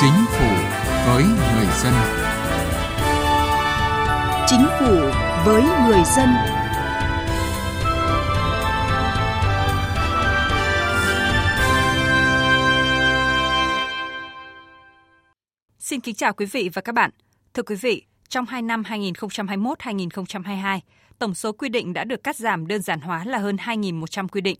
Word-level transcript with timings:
Chính 0.00 0.24
phủ 0.28 0.48
với 1.06 1.24
người 1.24 1.66
dân. 1.82 1.92
Chính 4.46 4.66
phủ 4.78 4.94
với 5.44 5.62
người 5.62 6.02
dân. 6.16 6.28
Xin 15.78 16.00
kính 16.00 16.14
chào 16.14 16.32
quý 16.32 16.46
vị 16.46 16.70
và 16.74 16.82
các 16.82 16.94
bạn. 16.94 17.10
Thưa 17.54 17.62
quý 17.62 17.76
vị, 17.76 18.02
trong 18.28 18.46
2 18.46 18.62
năm 18.62 18.82
2021-2022, 18.82 20.80
tổng 21.18 21.34
số 21.34 21.52
quy 21.52 21.68
định 21.68 21.92
đã 21.92 22.04
được 22.04 22.24
cắt 22.24 22.36
giảm 22.36 22.66
đơn 22.66 22.82
giản 22.82 23.00
hóa 23.00 23.24
là 23.24 23.38
hơn 23.38 23.56
2.100 23.56 24.28
quy 24.28 24.40
định. 24.40 24.58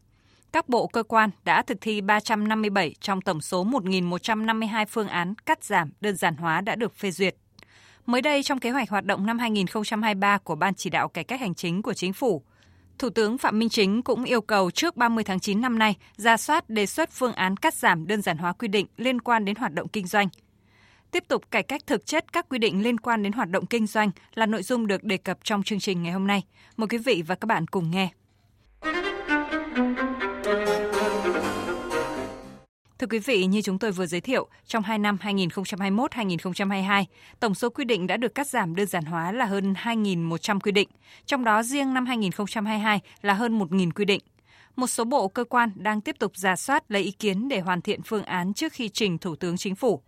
Các 0.53 0.69
bộ 0.69 0.87
cơ 0.87 1.03
quan 1.03 1.31
đã 1.45 1.63
thực 1.63 1.79
thi 1.81 2.01
357 2.01 2.95
trong 3.01 3.21
tổng 3.21 3.41
số 3.41 3.65
1.152 3.65 4.87
phương 4.89 5.09
án 5.09 5.35
cắt 5.47 5.65
giảm 5.65 5.91
đơn 6.01 6.17
giản 6.17 6.37
hóa 6.37 6.61
đã 6.61 6.75
được 6.75 6.95
phê 6.95 7.11
duyệt. 7.11 7.37
Mới 8.07 8.23
đây 8.23 8.43
trong 8.43 8.59
kế 8.59 8.71
hoạch 8.71 8.91
hoạt 8.91 9.05
động 9.05 9.27
năm 9.27 9.39
2023 9.39 10.39
của 10.39 10.55
Ban 10.55 10.75
chỉ 10.75 10.91
đạo 10.91 11.09
cải 11.09 11.25
cách 11.25 11.41
hành 11.41 11.55
chính 11.55 11.83
của 11.83 11.95
chính 11.95 12.13
phủ, 12.13 12.43
Thủ 13.01 13.11
tướng 13.11 13.39
Phạm 13.39 13.59
Minh 13.59 13.69
Chính 13.69 14.03
cũng 14.03 14.25
yêu 14.25 14.41
cầu 14.41 14.71
trước 14.71 14.97
30 14.97 15.25
tháng 15.25 15.41
9 15.41 15.61
năm 15.61 15.79
nay 15.79 15.97
ra 16.17 16.37
soát 16.37 16.71
đề 16.71 16.87
xuất 16.87 17.11
phương 17.12 17.33
án 17.33 17.57
cắt 17.57 17.75
giảm 17.75 18.07
đơn 18.07 18.23
giản 18.23 18.39
hóa 18.39 18.53
quy 18.53 18.69
định 18.69 18.87
liên 18.97 19.21
quan 19.21 19.45
đến 19.45 19.57
hoạt 19.57 19.73
động 19.73 19.89
kinh 19.89 20.07
doanh. 20.07 20.29
Tiếp 21.11 21.25
tục 21.29 21.51
cải 21.51 21.62
cách 21.62 21.87
thực 21.87 22.07
chất 22.07 22.33
các 22.33 22.48
quy 22.48 22.59
định 22.59 22.83
liên 22.83 23.01
quan 23.01 23.23
đến 23.23 23.33
hoạt 23.33 23.51
động 23.51 23.67
kinh 23.67 23.87
doanh 23.87 24.11
là 24.35 24.47
nội 24.47 24.62
dung 24.62 24.87
được 24.87 25.05
đề 25.05 25.17
cập 25.17 25.39
trong 25.45 25.62
chương 25.62 25.81
trình 25.81 26.03
ngày 26.03 26.12
hôm 26.12 26.27
nay. 26.27 26.43
Mời 26.77 26.89
quý 26.89 26.98
vị 26.98 27.23
và 27.27 27.35
các 27.35 27.47
bạn 27.47 27.67
cùng 27.67 27.91
nghe. 27.91 28.11
Thưa 33.01 33.06
quý 33.11 33.19
vị, 33.19 33.47
như 33.47 33.62
chúng 33.62 33.79
tôi 33.79 33.93
vừa 33.93 34.06
giới 34.06 34.20
thiệu, 34.20 34.48
trong 34.67 34.83
2 34.83 34.98
năm 34.98 35.19
2021-2022, 35.23 37.05
tổng 37.41 37.55
số 37.55 37.70
quy 37.70 37.84
định 37.84 38.07
đã 38.07 38.17
được 38.17 38.34
cắt 38.34 38.47
giảm 38.47 38.77
đơn 38.77 38.87
giản 38.87 39.05
hóa 39.05 39.33
là 39.33 39.45
hơn 39.45 39.73
2.100 39.73 40.61
quy 40.61 40.73
định, 40.73 40.89
trong 41.27 41.45
đó 41.45 41.62
riêng 41.62 41.95
năm 41.95 42.07
2022 42.07 43.01
là 43.23 43.34
hơn 43.34 43.59
1.000 43.59 43.91
quy 43.91 44.05
định. 44.05 44.20
Một 44.77 44.87
số 44.87 45.05
bộ 45.05 45.29
cơ 45.29 45.45
quan 45.45 45.70
đang 45.75 46.01
tiếp 46.01 46.17
tục 46.19 46.37
giả 46.37 46.57
soát 46.57 46.84
lấy 46.89 47.03
ý 47.03 47.11
kiến 47.11 47.48
để 47.48 47.61
hoàn 47.61 47.83
thiện 47.83 48.03
phương 48.03 48.25
án 48.25 48.55
trước 48.55 48.73
khi 48.73 48.89
trình 48.89 49.19
Thủ 49.19 49.37
tướng 49.37 49.57
Chính 49.57 49.75
phủ. 49.75 50.01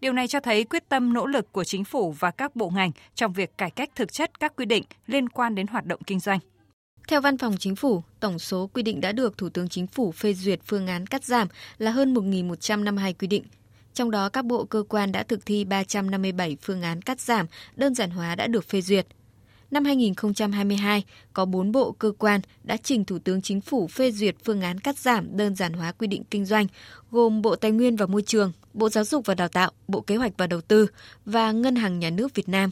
Điều 0.00 0.12
này 0.12 0.28
cho 0.28 0.40
thấy 0.40 0.64
quyết 0.64 0.88
tâm 0.88 1.12
nỗ 1.12 1.26
lực 1.26 1.52
của 1.52 1.64
chính 1.64 1.84
phủ 1.84 2.12
và 2.18 2.30
các 2.30 2.56
bộ 2.56 2.70
ngành 2.70 2.90
trong 3.14 3.32
việc 3.32 3.58
cải 3.58 3.70
cách 3.70 3.90
thực 3.94 4.12
chất 4.12 4.40
các 4.40 4.56
quy 4.56 4.64
định 4.64 4.84
liên 5.06 5.28
quan 5.28 5.54
đến 5.54 5.66
hoạt 5.66 5.84
động 5.84 6.00
kinh 6.06 6.20
doanh. 6.20 6.38
Theo 7.08 7.20
Văn 7.20 7.38
phòng 7.38 7.56
Chính 7.56 7.76
phủ, 7.76 8.02
tổng 8.20 8.38
số 8.38 8.70
quy 8.74 8.82
định 8.82 9.00
đã 9.00 9.12
được 9.12 9.38
Thủ 9.38 9.48
tướng 9.48 9.68
Chính 9.68 9.86
phủ 9.86 10.12
phê 10.12 10.34
duyệt 10.34 10.60
phương 10.64 10.86
án 10.86 11.06
cắt 11.06 11.24
giảm 11.24 11.48
là 11.78 11.90
hơn 11.90 12.14
1.152 12.14 13.12
quy 13.18 13.26
định. 13.26 13.44
Trong 13.94 14.10
đó, 14.10 14.28
các 14.28 14.44
bộ 14.44 14.64
cơ 14.64 14.82
quan 14.88 15.12
đã 15.12 15.22
thực 15.22 15.46
thi 15.46 15.64
357 15.64 16.56
phương 16.62 16.82
án 16.82 17.02
cắt 17.02 17.20
giảm, 17.20 17.46
đơn 17.76 17.94
giản 17.94 18.10
hóa 18.10 18.34
đã 18.34 18.46
được 18.46 18.64
phê 18.68 18.80
duyệt. 18.80 19.06
Năm 19.70 19.84
2022, 19.84 21.04
có 21.32 21.44
4 21.44 21.72
bộ 21.72 21.92
cơ 21.92 22.12
quan 22.18 22.40
đã 22.64 22.76
trình 22.76 23.04
Thủ 23.04 23.18
tướng 23.18 23.42
Chính 23.42 23.60
phủ 23.60 23.86
phê 23.86 24.10
duyệt 24.10 24.36
phương 24.44 24.60
án 24.60 24.80
cắt 24.80 24.98
giảm 24.98 25.36
đơn 25.36 25.56
giản 25.56 25.72
hóa 25.72 25.92
quy 25.92 26.06
định 26.06 26.22
kinh 26.30 26.44
doanh, 26.44 26.66
gồm 27.10 27.42
Bộ 27.42 27.56
Tài 27.56 27.70
nguyên 27.70 27.96
và 27.96 28.06
Môi 28.06 28.22
trường, 28.22 28.52
Bộ 28.74 28.88
Giáo 28.88 29.04
dục 29.04 29.26
và 29.26 29.34
Đào 29.34 29.48
tạo, 29.48 29.70
Bộ 29.88 30.00
Kế 30.00 30.16
hoạch 30.16 30.32
và 30.36 30.46
Đầu 30.46 30.60
tư 30.60 30.86
và 31.24 31.52
Ngân 31.52 31.76
hàng 31.76 31.98
Nhà 31.98 32.10
nước 32.10 32.34
Việt 32.34 32.48
Nam. 32.48 32.70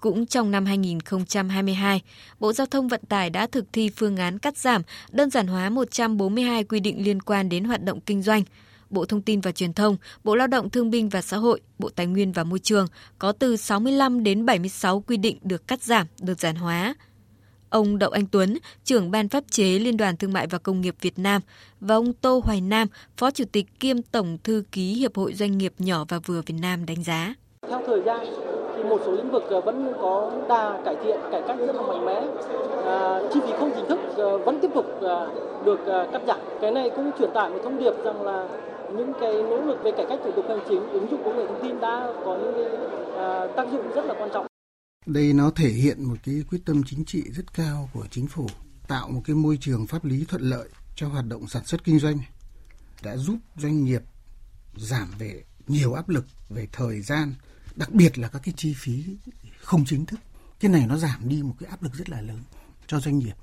Cũng 0.00 0.26
trong 0.26 0.50
năm 0.50 0.66
2022, 0.66 2.02
Bộ 2.40 2.52
Giao 2.52 2.66
thông 2.66 2.88
Vận 2.88 3.00
tải 3.08 3.30
đã 3.30 3.46
thực 3.46 3.64
thi 3.72 3.90
phương 3.96 4.16
án 4.16 4.38
cắt 4.38 4.58
giảm, 4.58 4.82
đơn 5.10 5.30
giản 5.30 5.46
hóa 5.46 5.70
142 5.70 6.64
quy 6.64 6.80
định 6.80 7.04
liên 7.04 7.22
quan 7.22 7.48
đến 7.48 7.64
hoạt 7.64 7.84
động 7.84 8.00
kinh 8.00 8.22
doanh. 8.22 8.42
Bộ 8.90 9.04
Thông 9.04 9.22
tin 9.22 9.40
và 9.40 9.52
Truyền 9.52 9.72
thông, 9.72 9.96
Bộ 10.24 10.34
Lao 10.34 10.46
động 10.46 10.70
Thương 10.70 10.90
binh 10.90 11.08
và 11.08 11.22
Xã 11.22 11.36
hội, 11.36 11.60
Bộ 11.78 11.88
Tài 11.88 12.06
nguyên 12.06 12.32
và 12.32 12.44
Môi 12.44 12.58
trường 12.58 12.86
có 13.18 13.32
từ 13.32 13.56
65 13.56 14.22
đến 14.22 14.46
76 14.46 15.00
quy 15.00 15.16
định 15.16 15.38
được 15.42 15.68
cắt 15.68 15.82
giảm, 15.82 16.06
đơn 16.20 16.36
giản 16.38 16.54
hóa. 16.56 16.94
Ông 17.70 17.98
Đậu 17.98 18.10
Anh 18.10 18.26
Tuấn, 18.26 18.58
trưởng 18.84 19.10
ban 19.10 19.28
pháp 19.28 19.44
chế 19.50 19.78
Liên 19.78 19.96
đoàn 19.96 20.16
Thương 20.16 20.32
mại 20.32 20.46
và 20.46 20.58
Công 20.58 20.80
nghiệp 20.80 20.94
Việt 21.00 21.18
Nam 21.18 21.42
và 21.80 21.94
ông 21.94 22.12
Tô 22.12 22.42
Hoài 22.44 22.60
Nam, 22.60 22.88
Phó 23.16 23.30
Chủ 23.30 23.44
tịch 23.52 23.66
kiêm 23.80 24.02
Tổng 24.02 24.38
thư 24.44 24.64
ký 24.72 24.94
Hiệp 24.94 25.16
hội 25.16 25.34
Doanh 25.34 25.58
nghiệp 25.58 25.72
nhỏ 25.78 26.04
và 26.08 26.18
vừa 26.18 26.42
Việt 26.46 26.56
Nam 26.60 26.86
đánh 26.86 27.04
giá. 27.04 27.34
Theo 27.68 27.82
thời 27.86 28.00
gian, 28.06 28.26
thì 28.82 28.88
một 28.88 29.00
số 29.04 29.12
lĩnh 29.12 29.30
vực 29.30 29.42
ờ, 29.50 29.60
vẫn 29.60 29.92
có 30.00 30.32
đa 30.48 30.80
cải 30.84 30.96
thiện, 31.04 31.20
cải 31.32 31.42
cách 31.48 31.56
rất 31.58 31.76
là 31.76 31.82
mạnh 31.82 32.04
mẽ. 32.04 32.26
À, 32.84 33.20
chi 33.34 33.40
phí 33.44 33.52
không 33.58 33.72
chính 33.76 33.88
thức 33.88 33.98
ờ, 34.16 34.38
vẫn 34.38 34.58
tiếp 34.62 34.70
tục 34.74 34.86
ờ, 35.00 35.30
được 35.64 35.80
cắt 36.12 36.22
giảm. 36.26 36.40
Cái 36.60 36.70
này 36.70 36.90
cũng 36.96 37.10
truyền 37.18 37.30
tải 37.34 37.50
một 37.50 37.58
thông 37.64 37.78
điệp 37.78 37.92
rằng 38.04 38.22
là 38.22 38.48
những 38.96 39.12
cái 39.20 39.32
nỗ 39.32 39.60
lực 39.60 39.78
về 39.84 39.90
cải 39.96 40.06
cách 40.08 40.18
thủ 40.24 40.30
tục 40.36 40.44
hành 40.48 40.60
chính, 40.68 40.92
ứng 40.92 41.06
dụng 41.10 41.24
công 41.24 41.36
nghệ 41.36 41.46
thông 41.46 41.62
tin 41.62 41.80
đã 41.80 42.12
có 42.24 42.38
những 42.38 42.52
cái 42.56 42.78
à, 43.18 43.46
tác 43.56 43.66
dụng 43.72 43.92
rất 43.94 44.04
là 44.04 44.14
quan 44.18 44.30
trọng. 44.32 44.46
Đây 45.06 45.32
nó 45.32 45.50
thể 45.56 45.68
hiện 45.68 46.04
một 46.04 46.16
cái 46.26 46.34
quyết 46.50 46.58
tâm 46.66 46.82
chính 46.86 47.04
trị 47.04 47.22
rất 47.36 47.54
cao 47.54 47.88
của 47.94 48.04
chính 48.10 48.26
phủ, 48.26 48.46
tạo 48.88 49.08
một 49.08 49.20
cái 49.24 49.36
môi 49.36 49.58
trường 49.60 49.86
pháp 49.86 50.04
lý 50.04 50.24
thuận 50.28 50.42
lợi 50.42 50.68
cho 50.94 51.08
hoạt 51.08 51.24
động 51.28 51.48
sản 51.48 51.64
xuất 51.64 51.84
kinh 51.84 51.98
doanh, 51.98 52.18
đã 53.02 53.16
giúp 53.16 53.36
doanh 53.56 53.84
nghiệp 53.84 54.02
giảm 54.76 55.08
về 55.18 55.42
nhiều 55.66 55.92
áp 55.92 56.08
lực 56.08 56.24
về 56.48 56.68
thời 56.72 57.00
gian, 57.00 57.34
đặc 57.76 57.92
biệt 57.92 58.18
là 58.18 58.28
các 58.28 58.42
cái 58.44 58.54
chi 58.56 58.74
phí 58.76 59.04
không 59.60 59.84
chính 59.86 60.06
thức. 60.06 60.20
Cái 60.60 60.70
này 60.70 60.86
nó 60.88 60.96
giảm 60.96 61.28
đi 61.28 61.42
một 61.42 61.54
cái 61.60 61.70
áp 61.70 61.82
lực 61.82 61.94
rất 61.94 62.10
là 62.10 62.20
lớn 62.20 62.38
cho 62.86 63.00
doanh 63.00 63.18
nghiệp. 63.18 63.34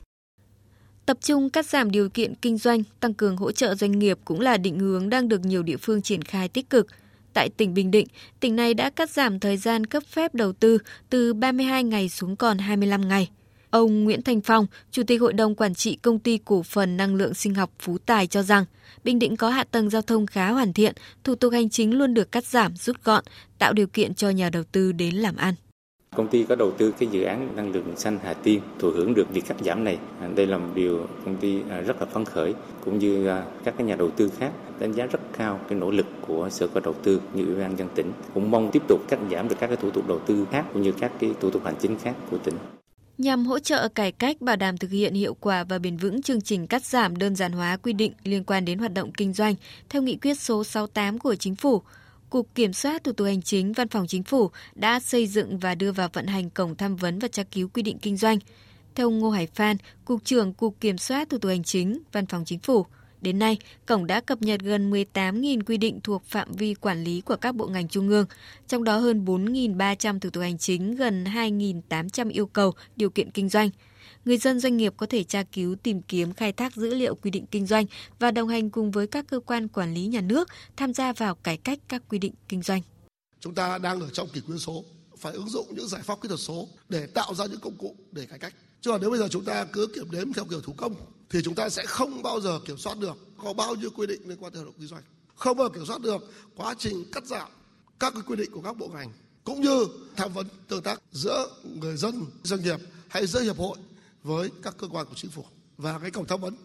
Tập 1.05 1.17
trung 1.21 1.49
cắt 1.49 1.65
giảm 1.65 1.91
điều 1.91 2.09
kiện 2.09 2.35
kinh 2.35 2.57
doanh, 2.57 2.83
tăng 2.99 3.13
cường 3.13 3.37
hỗ 3.37 3.51
trợ 3.51 3.75
doanh 3.75 3.99
nghiệp 3.99 4.17
cũng 4.25 4.39
là 4.39 4.57
định 4.57 4.79
hướng 4.79 5.09
đang 5.09 5.29
được 5.29 5.45
nhiều 5.45 5.63
địa 5.63 5.77
phương 5.77 6.01
triển 6.01 6.21
khai 6.21 6.49
tích 6.49 6.69
cực. 6.69 6.87
Tại 7.33 7.49
tỉnh 7.57 7.73
Bình 7.73 7.91
Định, 7.91 8.07
tỉnh 8.39 8.55
này 8.55 8.73
đã 8.73 8.89
cắt 8.89 9.09
giảm 9.09 9.39
thời 9.39 9.57
gian 9.57 9.85
cấp 9.85 10.03
phép 10.11 10.35
đầu 10.35 10.53
tư 10.53 10.77
từ 11.09 11.33
32 11.33 11.83
ngày 11.83 12.09
xuống 12.09 12.35
còn 12.35 12.57
25 12.57 13.07
ngày. 13.07 13.29
Ông 13.69 14.03
Nguyễn 14.03 14.21
Thành 14.21 14.41
Phong, 14.41 14.67
Chủ 14.91 15.03
tịch 15.07 15.21
Hội 15.21 15.33
đồng 15.33 15.55
Quản 15.55 15.75
trị 15.75 15.97
Công 16.01 16.19
ty 16.19 16.39
Cổ 16.45 16.63
phần 16.63 16.97
Năng 16.97 17.15
lượng 17.15 17.33
Sinh 17.33 17.55
học 17.55 17.69
Phú 17.79 17.97
Tài 18.05 18.27
cho 18.27 18.43
rằng, 18.43 18.65
Bình 19.03 19.19
Định 19.19 19.37
có 19.37 19.49
hạ 19.49 19.63
tầng 19.63 19.89
giao 19.89 20.01
thông 20.01 20.25
khá 20.25 20.51
hoàn 20.51 20.73
thiện, 20.73 20.93
thủ 21.23 21.35
tục 21.35 21.53
hành 21.53 21.69
chính 21.69 21.97
luôn 21.97 22.13
được 22.13 22.31
cắt 22.31 22.45
giảm, 22.45 22.75
rút 22.75 23.03
gọn, 23.03 23.23
tạo 23.59 23.73
điều 23.73 23.87
kiện 23.87 24.13
cho 24.13 24.29
nhà 24.29 24.49
đầu 24.49 24.63
tư 24.71 24.91
đến 24.91 25.15
làm 25.15 25.35
ăn. 25.35 25.53
Công 26.15 26.27
ty 26.27 26.43
có 26.43 26.55
đầu 26.55 26.71
tư 26.77 26.93
cái 26.99 27.09
dự 27.11 27.23
án 27.23 27.55
năng 27.55 27.71
lượng 27.71 27.93
xanh 27.97 28.19
Hà 28.23 28.33
Tiên 28.33 28.61
thụ 28.79 28.91
hưởng 28.91 29.13
được 29.13 29.33
việc 29.33 29.41
cắt 29.47 29.57
giảm 29.65 29.83
này. 29.83 29.97
Đây 30.35 30.47
là 30.47 30.57
một 30.57 30.69
điều 30.75 31.07
công 31.25 31.37
ty 31.37 31.61
à, 31.69 31.81
rất 31.81 31.99
là 31.99 32.05
phấn 32.05 32.25
khởi 32.25 32.53
cũng 32.85 32.99
như 32.99 33.27
à, 33.27 33.45
các 33.63 33.73
cái 33.77 33.87
nhà 33.87 33.95
đầu 33.95 34.11
tư 34.11 34.31
khác 34.37 34.51
đánh 34.79 34.93
giá 34.93 35.05
rất 35.05 35.19
cao 35.37 35.59
cái 35.69 35.79
nỗ 35.79 35.91
lực 35.91 36.05
của 36.27 36.49
sở 36.49 36.67
có 36.67 36.79
đầu 36.79 36.93
tư 37.03 37.21
như 37.33 37.45
ủy 37.45 37.55
ban 37.55 37.77
dân 37.77 37.87
tỉnh 37.95 38.11
cũng 38.33 38.51
mong 38.51 38.69
tiếp 38.71 38.81
tục 38.87 39.01
cắt 39.09 39.19
giảm 39.31 39.47
được 39.47 39.55
các 39.59 39.67
cái 39.67 39.75
thủ 39.75 39.91
tục 39.91 40.07
đầu 40.07 40.19
tư 40.19 40.47
khác 40.51 40.65
cũng 40.73 40.81
như 40.81 40.91
các 40.91 41.11
cái 41.19 41.31
thủ 41.39 41.49
tục 41.51 41.65
hành 41.65 41.75
chính 41.79 41.97
khác 41.99 42.15
của 42.31 42.37
tỉnh. 42.37 42.55
Nhằm 43.17 43.45
hỗ 43.45 43.59
trợ 43.59 43.87
cải 43.87 44.11
cách 44.11 44.41
bảo 44.41 44.55
đảm 44.55 44.77
thực 44.77 44.91
hiện 44.91 45.13
hiệu 45.13 45.33
quả 45.33 45.63
và 45.63 45.79
bền 45.79 45.97
vững 45.97 46.21
chương 46.21 46.41
trình 46.41 46.67
cắt 46.67 46.85
giảm 46.85 47.15
đơn 47.15 47.35
giản 47.35 47.51
hóa 47.51 47.77
quy 47.77 47.93
định 47.93 48.13
liên 48.23 48.43
quan 48.43 48.65
đến 48.65 48.79
hoạt 48.79 48.93
động 48.93 49.11
kinh 49.11 49.33
doanh 49.33 49.55
theo 49.89 50.01
nghị 50.01 50.17
quyết 50.17 50.39
số 50.39 50.63
68 50.63 51.19
của 51.19 51.35
chính 51.35 51.55
phủ, 51.55 51.81
Cục 52.29 52.55
Kiểm 52.55 52.73
soát 52.73 53.03
Thủ 53.03 53.11
tục 53.11 53.27
Hành 53.27 53.41
chính 53.41 53.73
Văn 53.73 53.87
phòng 53.87 54.07
Chính 54.07 54.23
phủ 54.23 54.51
đã 54.75 54.99
xây 54.99 55.27
dựng 55.27 55.57
và 55.57 55.75
đưa 55.75 55.91
vào 55.91 56.09
vận 56.13 56.27
hành 56.27 56.49
cổng 56.49 56.75
tham 56.75 56.95
vấn 56.95 57.19
và 57.19 57.27
tra 57.27 57.43
cứu 57.43 57.69
quy 57.73 57.81
định 57.81 57.97
kinh 57.99 58.17
doanh. 58.17 58.39
Theo 58.95 59.09
Ngô 59.09 59.29
Hải 59.29 59.47
Phan, 59.47 59.77
Cục 60.05 60.25
trưởng 60.25 60.53
Cục 60.53 60.79
Kiểm 60.79 60.97
soát 60.97 61.29
Thủ 61.29 61.37
tục 61.37 61.49
Hành 61.49 61.63
chính 61.63 61.99
Văn 62.11 62.25
phòng 62.25 62.45
Chính 62.45 62.59
phủ, 62.59 62.85
Đến 63.21 63.39
nay, 63.39 63.57
cổng 63.85 64.07
đã 64.07 64.21
cập 64.21 64.41
nhật 64.41 64.59
gần 64.61 64.91
18.000 64.91 65.61
quy 65.65 65.77
định 65.77 65.99
thuộc 66.03 66.23
phạm 66.25 66.51
vi 66.51 66.73
quản 66.73 67.03
lý 67.03 67.21
của 67.21 67.35
các 67.35 67.55
bộ 67.55 67.67
ngành 67.67 67.87
trung 67.87 68.09
ương, 68.09 68.25
trong 68.67 68.83
đó 68.83 68.97
hơn 68.97 69.25
4.300 69.25 70.19
thủ 70.19 70.29
tục 70.29 70.41
hành 70.41 70.57
chính, 70.57 70.95
gần 70.95 71.23
2.800 71.23 72.29
yêu 72.29 72.45
cầu, 72.47 72.73
điều 72.95 73.09
kiện 73.09 73.31
kinh 73.31 73.49
doanh. 73.49 73.69
Người 74.25 74.37
dân 74.37 74.59
doanh 74.59 74.77
nghiệp 74.77 74.93
có 74.97 75.05
thể 75.05 75.23
tra 75.23 75.43
cứu, 75.43 75.75
tìm 75.75 76.01
kiếm, 76.01 76.33
khai 76.33 76.51
thác 76.51 76.75
dữ 76.75 76.93
liệu 76.93 77.15
quy 77.15 77.31
định 77.31 77.45
kinh 77.51 77.65
doanh 77.65 77.85
và 78.19 78.31
đồng 78.31 78.47
hành 78.47 78.69
cùng 78.69 78.91
với 78.91 79.07
các 79.07 79.25
cơ 79.27 79.39
quan 79.39 79.67
quản 79.67 79.93
lý 79.93 80.05
nhà 80.05 80.21
nước 80.21 80.49
tham 80.77 80.93
gia 80.93 81.13
vào 81.13 81.35
cải 81.35 81.57
cách 81.57 81.79
các 81.87 82.03
quy 82.09 82.19
định 82.19 82.33
kinh 82.49 82.61
doanh. 82.61 82.81
Chúng 83.39 83.55
ta 83.55 83.77
đang 83.77 84.01
ở 84.01 84.09
trong 84.09 84.29
kỷ 84.29 84.41
nguyên 84.47 84.59
số, 84.59 84.83
phải 85.17 85.33
ứng 85.33 85.49
dụng 85.49 85.67
những 85.75 85.87
giải 85.87 86.01
pháp 86.03 86.21
kỹ 86.21 86.27
thuật 86.27 86.39
số 86.39 86.67
để 86.89 87.05
tạo 87.05 87.33
ra 87.33 87.45
những 87.45 87.59
công 87.59 87.77
cụ 87.77 87.95
để 88.11 88.25
cải 88.25 88.39
cách. 88.39 88.53
Chứ 88.81 88.91
còn 88.91 89.01
nếu 89.01 89.09
bây 89.09 89.19
giờ 89.19 89.27
chúng 89.31 89.45
ta 89.45 89.65
cứ 89.73 89.87
kiểm 89.95 90.11
đếm 90.11 90.33
theo 90.33 90.45
kiểu 90.45 90.61
thủ 90.61 90.73
công 90.77 90.95
thì 91.29 91.39
chúng 91.43 91.55
ta 91.55 91.69
sẽ 91.69 91.85
không 91.85 92.23
bao 92.23 92.41
giờ 92.41 92.59
kiểm 92.65 92.77
soát 92.77 92.99
được 92.99 93.17
có 93.37 93.53
bao 93.53 93.75
nhiêu 93.75 93.89
quy 93.89 94.07
định 94.07 94.21
liên 94.29 94.37
quan 94.39 94.53
tới 94.53 94.61
hoạt 94.61 94.67
động 94.67 94.79
kinh 94.79 94.87
doanh. 94.87 95.03
Không 95.35 95.57
bao 95.57 95.67
giờ 95.67 95.73
kiểm 95.73 95.85
soát 95.85 96.01
được 96.01 96.31
quá 96.55 96.75
trình 96.79 97.05
cắt 97.11 97.25
giảm 97.25 97.49
các 97.99 98.13
cái 98.13 98.23
quy 98.27 98.35
định 98.35 98.51
của 98.51 98.61
các 98.61 98.77
bộ 98.77 98.87
ngành 98.87 99.13
cũng 99.43 99.61
như 99.61 99.87
tham 100.15 100.33
vấn 100.33 100.47
tương 100.67 100.83
tác 100.83 101.01
giữa 101.11 101.47
người 101.81 101.97
dân 101.97 102.25
doanh 102.43 102.63
nghiệp 102.63 102.79
hay 103.07 103.27
giữa 103.27 103.41
hiệp 103.41 103.57
hội 103.57 103.77
với 104.23 104.49
các 104.63 104.75
cơ 104.77 104.87
quan 104.87 105.05
của 105.05 105.15
chính 105.15 105.31
phủ. 105.31 105.45
Và 105.77 105.99
cái 105.99 106.11
cổng 106.11 106.27
tham 106.27 106.41
vấn 106.41 106.55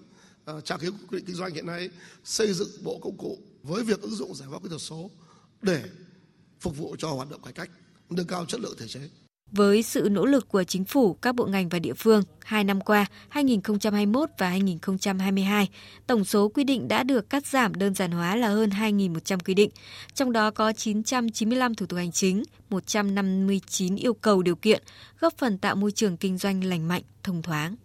uh, 0.56 0.64
tra 0.64 0.76
cứu 0.76 0.92
quy 0.92 1.18
định 1.18 1.24
kinh 1.26 1.36
doanh 1.36 1.54
hiện 1.54 1.66
nay 1.66 1.90
xây 2.24 2.52
dựng 2.52 2.70
bộ 2.82 2.98
công 3.02 3.16
cụ 3.16 3.38
với 3.62 3.84
việc 3.84 4.00
ứng 4.00 4.14
dụng 4.14 4.34
giải 4.34 4.48
pháp 4.52 4.62
kỹ 4.62 4.68
thuật 4.68 4.80
số 4.80 5.10
để 5.62 5.84
phục 6.60 6.76
vụ 6.76 6.96
cho 6.98 7.08
hoạt 7.08 7.30
động 7.30 7.42
cải 7.42 7.52
cách 7.52 7.70
nâng 8.10 8.26
cao 8.26 8.46
chất 8.46 8.60
lượng 8.60 8.74
thể 8.78 8.88
chế. 8.88 9.00
Với 9.52 9.82
sự 9.82 10.08
nỗ 10.10 10.26
lực 10.26 10.48
của 10.48 10.64
chính 10.64 10.84
phủ, 10.84 11.14
các 11.14 11.34
bộ 11.34 11.46
ngành 11.46 11.68
và 11.68 11.78
địa 11.78 11.92
phương, 11.94 12.22
hai 12.44 12.64
năm 12.64 12.80
qua, 12.80 13.06
2021 13.28 14.30
và 14.38 14.48
2022, 14.48 15.68
tổng 16.06 16.24
số 16.24 16.48
quy 16.48 16.64
định 16.64 16.88
đã 16.88 17.02
được 17.02 17.30
cắt 17.30 17.46
giảm 17.46 17.74
đơn 17.74 17.94
giản 17.94 18.10
hóa 18.10 18.36
là 18.36 18.48
hơn 18.48 18.70
2.100 18.70 19.38
quy 19.44 19.54
định, 19.54 19.70
trong 20.14 20.32
đó 20.32 20.50
có 20.50 20.72
995 20.72 21.74
thủ 21.74 21.86
tục 21.86 21.96
hành 21.96 22.12
chính, 22.12 22.42
159 22.70 23.96
yêu 23.96 24.14
cầu 24.14 24.42
điều 24.42 24.56
kiện, 24.56 24.82
góp 25.20 25.34
phần 25.38 25.58
tạo 25.58 25.76
môi 25.76 25.92
trường 25.92 26.16
kinh 26.16 26.38
doanh 26.38 26.64
lành 26.64 26.88
mạnh, 26.88 27.02
thông 27.22 27.42
thoáng. 27.42 27.76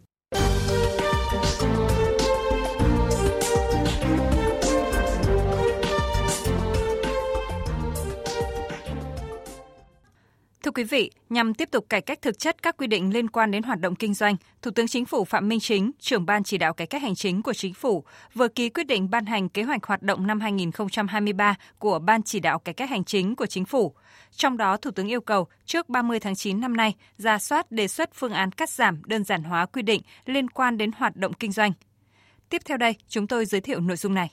Thưa 10.68 10.72
quý 10.72 10.84
vị, 10.84 11.12
nhằm 11.30 11.54
tiếp 11.54 11.70
tục 11.72 11.86
cải 11.90 12.02
cách 12.02 12.22
thực 12.22 12.40
chất 12.40 12.64
các 12.64 12.78
quy 12.78 12.88
định 12.88 13.14
liên 13.14 13.30
quan 13.30 13.52
đến 13.52 13.64
hoạt 13.64 13.80
động 13.80 13.96
kinh 13.96 14.14
doanh, 14.14 14.36
Thủ 14.62 14.72
tướng 14.72 14.88
Chính 14.88 15.06
phủ 15.06 15.26
Phạm 15.26 15.48
Minh 15.48 15.60
Chính, 15.60 15.92
trưởng 16.00 16.26
ban 16.26 16.44
chỉ 16.44 16.58
đạo 16.58 16.74
cải 16.74 16.88
cách 16.88 17.02
hành 17.02 17.16
chính 17.16 17.42
của 17.42 17.54
Chính 17.54 17.74
phủ, 17.74 18.04
vừa 18.34 18.48
ký 18.48 18.70
quyết 18.70 18.88
định 18.88 19.10
ban 19.10 19.26
hành 19.26 19.50
kế 19.50 19.64
hoạch 19.64 19.84
hoạt 19.86 20.02
động 20.02 20.28
năm 20.28 20.40
2023 20.40 21.56
của 21.80 22.00
Ban 22.00 22.24
chỉ 22.24 22.40
đạo 22.40 22.60
cải 22.60 22.74
cách 22.74 22.90
hành 22.90 23.04
chính 23.04 23.36
của 23.36 23.46
Chính 23.46 23.66
phủ. 23.66 23.94
Trong 24.32 24.58
đó, 24.58 24.78
Thủ 24.78 24.92
tướng 24.92 25.08
yêu 25.08 25.22
cầu 25.22 25.48
trước 25.66 25.90
30 25.90 26.20
tháng 26.20 26.36
9 26.36 26.62
năm 26.62 26.78
nay, 26.78 26.96
ra 27.18 27.40
soát 27.40 27.72
đề 27.72 27.88
xuất 27.88 28.10
phương 28.14 28.34
án 28.34 28.52
cắt 28.52 28.70
giảm 28.70 29.02
đơn 29.06 29.24
giản 29.24 29.44
hóa 29.44 29.66
quy 29.66 29.82
định 29.82 30.02
liên 30.26 30.50
quan 30.50 30.78
đến 30.78 30.92
hoạt 30.98 31.16
động 31.16 31.34
kinh 31.34 31.52
doanh. 31.52 31.72
Tiếp 32.50 32.62
theo 32.66 32.78
đây, 32.78 32.96
chúng 33.08 33.28
tôi 33.28 33.46
giới 33.46 33.62
thiệu 33.62 33.80
nội 33.80 33.98
dung 33.98 34.14
này. 34.14 34.32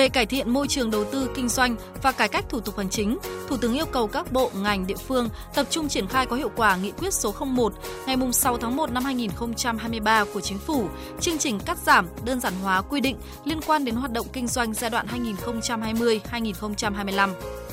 Về 0.00 0.08
cải 0.08 0.26
thiện 0.26 0.50
môi 0.50 0.68
trường 0.68 0.90
đầu 0.90 1.04
tư 1.04 1.30
kinh 1.34 1.48
doanh 1.48 1.76
và 2.02 2.12
cải 2.12 2.28
cách 2.28 2.44
thủ 2.48 2.60
tục 2.60 2.78
hành 2.78 2.90
chính, 2.90 3.18
Thủ 3.48 3.56
tướng 3.56 3.74
yêu 3.74 3.86
cầu 3.86 4.06
các 4.06 4.32
bộ, 4.32 4.50
ngành, 4.54 4.86
địa 4.86 4.96
phương 4.96 5.28
tập 5.54 5.66
trung 5.70 5.88
triển 5.88 6.06
khai 6.06 6.26
có 6.26 6.36
hiệu 6.36 6.50
quả 6.56 6.76
nghị 6.76 6.90
quyết 6.90 7.14
số 7.14 7.34
01 7.46 7.72
ngày 8.06 8.16
6 8.32 8.58
tháng 8.58 8.76
1 8.76 8.90
năm 8.90 9.04
2023 9.04 10.24
của 10.34 10.40
Chính 10.40 10.58
phủ, 10.58 10.88
chương 11.20 11.38
trình 11.38 11.60
cắt 11.66 11.78
giảm, 11.78 12.06
đơn 12.24 12.40
giản 12.40 12.52
hóa 12.62 12.82
quy 12.82 13.00
định 13.00 13.16
liên 13.44 13.60
quan 13.66 13.84
đến 13.84 13.94
hoạt 13.94 14.12
động 14.12 14.26
kinh 14.32 14.46
doanh 14.46 14.74
giai 14.74 14.90
đoạn 14.90 15.06
2020-2025 15.06 17.30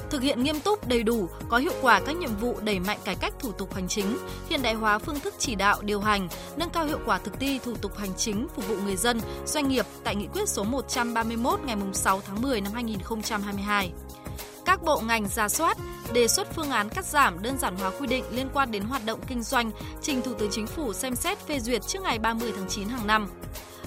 thực 0.09 0.21
hiện 0.21 0.44
nghiêm 0.44 0.59
túc, 0.59 0.88
đầy 0.88 1.04
đủ, 1.04 1.30
có 1.50 1.57
hiệu 1.57 1.74
quả 1.81 2.00
các 2.06 2.15
nhiệm 2.15 2.36
vụ 2.36 2.56
đẩy 2.63 2.80
mạnh 2.80 3.00
cải 3.04 3.15
cách 3.15 3.33
thủ 3.39 3.51
tục 3.51 3.74
hành 3.74 3.88
chính, 3.88 4.18
hiện 4.50 4.62
đại 4.62 4.74
hóa 4.74 5.00
phương 5.00 5.19
thức 5.19 5.33
chỉ 5.39 5.56
đạo, 5.56 5.81
điều 5.81 6.00
hành, 6.00 6.27
nâng 6.57 6.69
cao 6.69 6.86
hiệu 6.86 7.00
quả 7.06 7.18
thực 7.18 7.39
thi 7.39 7.59
thủ 7.63 7.75
tục 7.81 7.98
hành 7.98 8.13
chính 8.18 8.48
phục 8.56 8.68
vụ 8.68 8.75
người 8.86 8.95
dân, 8.95 9.19
doanh 9.45 9.68
nghiệp 9.68 9.86
tại 10.04 10.15
nghị 10.15 10.27
quyết 10.27 10.50
số 10.50 10.63
131 10.63 11.59
ngày 11.65 11.75
6 11.94 12.21
tháng 12.27 12.42
10 12.42 12.62
năm 12.62 12.74
2022 12.74 13.92
các 14.68 14.83
bộ 14.83 15.01
ngành 15.01 15.27
ra 15.27 15.50
soát, 15.50 15.77
đề 16.13 16.27
xuất 16.27 16.48
phương 16.56 16.71
án 16.71 16.89
cắt 16.89 17.06
giảm 17.06 17.42
đơn 17.42 17.57
giản 17.57 17.75
hóa 17.75 17.92
quy 18.00 18.07
định 18.07 18.24
liên 18.31 18.50
quan 18.53 18.71
đến 18.71 18.83
hoạt 18.83 19.06
động 19.06 19.19
kinh 19.27 19.44
doanh, 19.44 19.71
trình 20.01 20.21
Thủ 20.21 20.33
tướng 20.33 20.51
Chính 20.51 20.68
phủ 20.68 20.94
xem 20.94 21.15
xét 21.15 21.39
phê 21.39 21.60
duyệt 21.60 21.81
trước 21.88 22.00
ngày 22.01 22.19
30 22.19 22.53
tháng 22.56 22.68
9 22.69 22.88
hàng 22.88 23.07
năm 23.07 23.27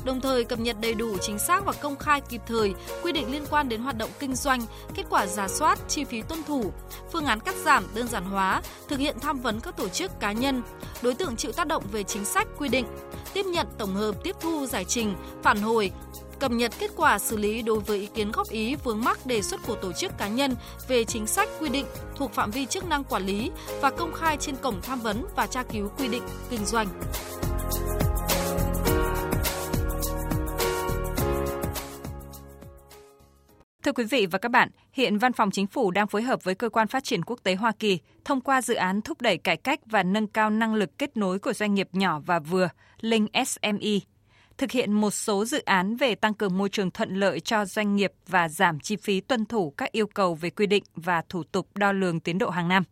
đồng 0.05 0.21
thời 0.21 0.45
cập 0.45 0.59
nhật 0.59 0.77
đầy 0.81 0.95
đủ 0.95 1.17
chính 1.21 1.39
xác 1.39 1.65
và 1.65 1.73
công 1.73 1.97
khai 1.97 2.21
kịp 2.21 2.41
thời 2.47 2.75
quy 3.03 3.13
định 3.13 3.33
liên 3.33 3.45
quan 3.51 3.69
đến 3.69 3.81
hoạt 3.81 3.99
động 3.99 4.11
kinh 4.19 4.35
doanh, 4.35 4.61
kết 4.95 5.05
quả 5.11 5.27
giả 5.27 5.49
soát, 5.49 5.79
chi 5.89 6.05
phí 6.05 6.23
tuân 6.23 6.43
thủ, 6.43 6.73
phương 7.13 7.25
án 7.25 7.41
cắt 7.41 7.55
giảm 7.65 7.85
đơn 7.95 8.09
giản 8.09 8.25
hóa, 8.25 8.63
thực 8.89 8.99
hiện 8.99 9.17
tham 9.21 9.41
vấn 9.41 9.61
các 9.61 9.77
tổ 9.77 9.89
chức 9.89 10.21
cá 10.21 10.33
nhân, 10.33 10.63
đối 11.03 11.15
tượng 11.15 11.37
chịu 11.37 11.53
tác 11.53 11.67
động 11.67 11.85
về 11.93 12.03
chính 12.03 12.25
sách 12.25 12.49
quy 12.59 12.69
định, 12.69 12.87
tiếp 13.33 13.47
nhận 13.47 13.67
tổng 13.79 13.95
hợp 13.95 14.15
tiếp 14.23 14.37
thu 14.41 14.67
giải 14.67 14.85
trình, 14.85 15.15
phản 15.43 15.59
hồi, 15.59 15.91
cập 16.41 16.51
nhật 16.51 16.73
kết 16.79 16.91
quả 16.97 17.19
xử 17.19 17.37
lý 17.37 17.63
đối 17.63 17.81
với 17.81 17.99
ý 17.99 18.07
kiến 18.07 18.33
góp 18.33 18.49
ý 18.49 18.75
vướng 18.85 19.05
mắc 19.05 19.27
đề 19.27 19.43
xuất 19.43 19.61
của 19.67 19.75
tổ 19.75 19.93
chức 19.93 20.19
cá 20.19 20.29
nhân 20.29 20.55
về 20.89 21.05
chính 21.05 21.27
sách 21.27 21.49
quy 21.61 21.69
định 21.69 21.87
thuộc 22.17 22.33
phạm 22.33 22.51
vi 22.51 22.67
chức 22.67 22.89
năng 22.89 23.05
quản 23.05 23.27
lý 23.27 23.51
và 23.81 23.91
công 23.91 24.13
khai 24.13 24.37
trên 24.41 24.57
cổng 24.57 24.81
tham 24.83 25.01
vấn 25.01 25.27
và 25.37 25.47
tra 25.47 25.63
cứu 25.63 25.89
quy 25.99 26.09
định 26.09 26.23
kinh 26.51 26.65
doanh. 26.67 26.89
Thưa 33.91 33.95
quý 33.95 34.05
vị 34.05 34.27
và 34.27 34.39
các 34.39 34.49
bạn, 34.49 34.69
hiện 34.93 35.19
Văn 35.19 35.33
phòng 35.33 35.51
Chính 35.51 35.67
phủ 35.67 35.91
đang 35.91 36.07
phối 36.07 36.23
hợp 36.23 36.45
với 36.45 36.55
Cơ 36.55 36.69
quan 36.69 36.89
Phát 36.89 37.05
triển 37.05 37.25
Quốc 37.25 37.41
tế 37.43 37.55
Hoa 37.55 37.73
Kỳ 37.79 37.99
thông 38.25 38.41
qua 38.41 38.63
dự 38.63 38.75
án 38.75 39.01
thúc 39.03 39.21
đẩy 39.21 39.37
cải 39.37 39.57
cách 39.57 39.81
và 39.87 40.03
nâng 40.03 40.27
cao 40.27 40.51
năng 40.51 40.75
lực 40.75 40.99
kết 40.99 41.17
nối 41.17 41.39
của 41.39 41.53
doanh 41.53 41.75
nghiệp 41.75 41.89
nhỏ 41.93 42.21
và 42.27 42.39
vừa, 42.39 42.69
linh 43.01 43.27
SME, 43.47 43.99
thực 44.59 44.71
hiện 44.71 44.93
một 44.93 45.11
số 45.11 45.45
dự 45.45 45.63
án 45.65 45.97
về 45.97 46.15
tăng 46.15 46.35
cường 46.35 46.59
môi 46.59 46.69
trường 46.69 46.91
thuận 46.91 47.15
lợi 47.15 47.41
cho 47.41 47.65
doanh 47.65 47.97
nghiệp 47.97 48.13
và 48.29 48.49
giảm 48.49 48.81
chi 48.81 48.97
phí 48.97 49.21
tuân 49.21 49.47
thủ 49.47 49.71
các 49.71 49.93
yêu 49.93 50.07
cầu 50.07 50.35
về 50.35 50.51
quy 50.51 50.67
định 50.67 50.85
và 50.95 51.23
thủ 51.29 51.43
tục 51.43 51.69
đo 51.75 51.93
lường 51.93 52.21
tiến 52.21 52.39
độ 52.39 52.51
hàng 52.51 52.69
năm. 52.69 52.83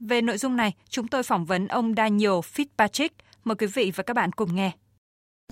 Về 0.00 0.20
nội 0.20 0.38
dung 0.38 0.56
này, 0.56 0.72
chúng 0.88 1.08
tôi 1.08 1.22
phỏng 1.22 1.44
vấn 1.44 1.68
ông 1.68 1.94
Daniel 1.96 2.30
Fitzpatrick. 2.30 3.10
Mời 3.44 3.56
quý 3.56 3.66
vị 3.66 3.92
và 3.96 4.02
các 4.02 4.14
bạn 4.14 4.32
cùng 4.32 4.56
nghe. 4.56 4.72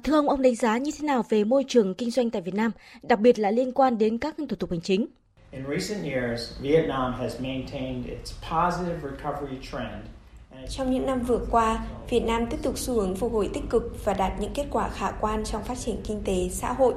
Thưa 0.05 0.15
ông, 0.15 0.29
ông 0.29 0.43
đánh 0.43 0.55
giá 0.55 0.79
như 0.79 0.91
thế 0.99 1.07
nào 1.07 1.25
về 1.29 1.45
môi 1.45 1.65
trường 1.69 1.95
kinh 1.95 2.11
doanh 2.11 2.31
tại 2.31 2.43
Việt 2.43 2.55
Nam, 2.55 2.71
đặc 3.03 3.21
biệt 3.21 3.39
là 3.39 3.51
liên 3.51 3.73
quan 3.73 3.99
đến 3.99 4.19
các 4.19 4.35
thủ 4.49 4.57
tục 4.57 4.71
hành 4.71 4.81
chính? 4.81 5.07
In 5.51 5.65
recent 5.79 6.05
years, 6.05 6.43
Vietnam 6.61 7.13
has 7.13 7.41
maintained 7.41 8.07
its 8.07 8.33
positive 8.51 8.99
recovery 9.03 9.57
trend 9.73 10.05
trong 10.69 10.91
những 10.91 11.07
năm 11.07 11.23
vừa 11.23 11.41
qua, 11.51 11.85
Việt 12.11 12.21
Nam 12.21 12.47
tiếp 12.47 12.57
tục 12.63 12.79
xu 12.79 12.95
hướng 12.95 13.17
phục 13.17 13.33
hồi 13.33 13.51
tích 13.55 13.63
cực 13.71 14.05
và 14.05 14.15
đạt 14.15 14.33
những 14.41 14.53
kết 14.55 14.67
quả 14.71 14.89
khả 14.89 15.11
quan 15.11 15.45
trong 15.45 15.65
phát 15.65 15.79
triển 15.79 15.97
kinh 16.05 16.23
tế, 16.25 16.49
xã 16.51 16.73
hội. 16.73 16.95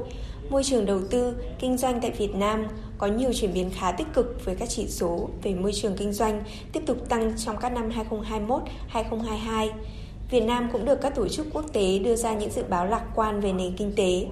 Môi 0.50 0.64
trường 0.64 0.86
đầu 0.86 1.02
tư, 1.10 1.36
kinh 1.60 1.78
doanh 1.78 2.02
tại 2.02 2.12
Việt 2.12 2.36
Nam 2.36 2.68
có 2.98 3.08
nhiều 3.08 3.34
chuyển 3.34 3.54
biến 3.54 3.70
khá 3.74 3.92
tích 3.92 4.08
cực 4.14 4.46
với 4.46 4.56
các 4.56 4.70
chỉ 4.70 4.88
số 4.88 5.30
về 5.44 5.54
môi 5.54 5.74
trường 5.74 5.98
kinh 5.98 6.14
doanh 6.14 6.44
tiếp 6.74 6.84
tục 6.86 7.10
tăng 7.10 7.34
trong 7.38 7.58
các 7.58 7.70
năm 7.70 7.90
2021, 7.90 8.62
2022. 8.88 9.72
Việt 10.30 10.40
Nam 10.40 10.70
cũng 10.74 10.86
được 10.86 11.02
các 11.02 11.16
tổ 11.16 11.28
chức 11.28 11.48
quốc 11.54 11.66
tế 11.74 12.00
đưa 12.00 12.16
ra 12.16 12.34
những 12.34 12.52
dự 12.52 12.64
báo 12.70 12.86
lạc 12.86 13.04
quan 13.16 13.42
về 13.42 13.54
nền 13.54 13.74
kinh 13.78 13.94
tế. 13.96 14.28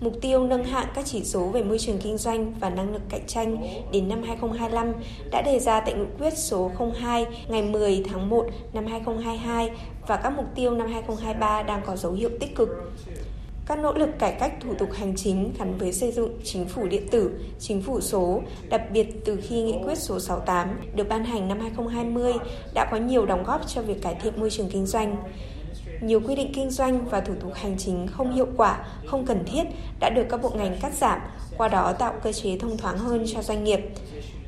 Mục 0.00 0.12
tiêu 0.20 0.44
nâng 0.44 0.64
hạng 0.64 0.86
các 0.94 1.06
chỉ 1.06 1.24
số 1.24 1.46
về 1.46 1.62
môi 1.62 1.78
trường 1.78 1.98
kinh 1.98 2.18
doanh 2.18 2.54
và 2.60 2.70
năng 2.70 2.92
lực 2.92 3.02
cạnh 3.08 3.26
tranh 3.26 3.56
đến 3.92 4.08
năm 4.08 4.22
2025 4.22 4.92
đã 5.30 5.42
đề 5.42 5.58
ra 5.58 5.80
tại 5.80 5.94
nghị 5.94 6.04
quyết 6.18 6.38
số 6.38 6.70
02 7.00 7.26
ngày 7.48 7.62
10 7.62 8.04
tháng 8.10 8.30
1 8.30 8.46
năm 8.72 8.86
2022 8.86 9.70
và 10.06 10.16
các 10.16 10.30
mục 10.30 10.46
tiêu 10.54 10.70
năm 10.70 10.92
2023 10.92 11.62
đang 11.62 11.82
có 11.86 11.96
dấu 11.96 12.12
hiệu 12.12 12.30
tích 12.40 12.56
cực. 12.56 12.68
Các 13.72 13.78
nỗ 13.78 13.92
lực 13.92 14.18
cải 14.18 14.32
cách 14.32 14.52
thủ 14.60 14.74
tục 14.74 14.88
hành 14.92 15.16
chính 15.16 15.52
gắn 15.58 15.78
với 15.78 15.92
xây 15.92 16.12
dựng 16.12 16.38
chính 16.44 16.64
phủ 16.64 16.86
điện 16.86 17.08
tử, 17.10 17.30
chính 17.58 17.82
phủ 17.82 18.00
số, 18.00 18.42
đặc 18.68 18.82
biệt 18.92 19.24
từ 19.24 19.40
khi 19.42 19.62
nghị 19.62 19.74
quyết 19.84 19.98
số 19.98 20.20
68 20.20 20.80
được 20.94 21.08
ban 21.08 21.24
hành 21.24 21.48
năm 21.48 21.60
2020 21.60 22.32
đã 22.74 22.88
có 22.90 22.96
nhiều 22.96 23.26
đóng 23.26 23.44
góp 23.44 23.68
cho 23.68 23.82
việc 23.82 24.02
cải 24.02 24.14
thiện 24.14 24.40
môi 24.40 24.50
trường 24.50 24.70
kinh 24.70 24.86
doanh. 24.86 25.16
Nhiều 26.00 26.20
quy 26.20 26.34
định 26.34 26.52
kinh 26.54 26.70
doanh 26.70 27.08
và 27.08 27.20
thủ 27.20 27.34
tục 27.40 27.54
hành 27.54 27.78
chính 27.78 28.06
không 28.06 28.34
hiệu 28.34 28.46
quả, 28.56 28.86
không 29.06 29.26
cần 29.26 29.44
thiết 29.44 29.62
đã 30.00 30.10
được 30.10 30.26
các 30.30 30.42
bộ 30.42 30.50
ngành 30.50 30.76
cắt 30.80 30.92
giảm, 30.94 31.20
qua 31.56 31.68
đó 31.68 31.92
tạo 31.92 32.14
cơ 32.22 32.32
chế 32.32 32.58
thông 32.58 32.76
thoáng 32.76 32.98
hơn 32.98 33.24
cho 33.34 33.42
doanh 33.42 33.64
nghiệp. 33.64 33.80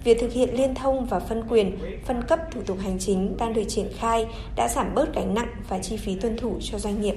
Việc 0.05 0.21
thực 0.21 0.33
hiện 0.33 0.55
liên 0.55 0.75
thông 0.75 1.05
và 1.05 1.21
phân 1.21 1.43
quyền, 1.49 1.79
phân 2.07 2.23
cấp 2.23 2.39
thủ 2.51 2.61
tục 2.67 2.79
hành 2.81 2.99
chính 2.99 3.37
đang 3.37 3.55
được 3.55 3.65
triển 3.69 3.89
khai 3.99 4.27
đã 4.57 4.69
giảm 4.69 4.95
bớt 4.95 5.15
gánh 5.15 5.35
nặng 5.35 5.55
và 5.69 5.79
chi 5.79 5.97
phí 5.97 6.15
tuân 6.15 6.37
thủ 6.37 6.59
cho 6.63 6.79
doanh 6.79 7.03
nghiệp 7.03 7.15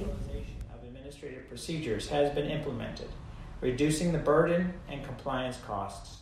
procedures 1.58 2.12
has 2.12 2.36
been 2.36 2.50
implemented, 2.50 3.10
reducing 3.62 4.14
the 4.14 4.20
burden 4.20 4.66
and 4.90 5.02
compliance 5.08 5.58
costs. 5.68 6.18